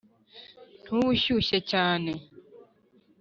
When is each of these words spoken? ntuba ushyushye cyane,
ntuba 0.83 1.07
ushyushye 1.15 1.57
cyane, 1.71 2.11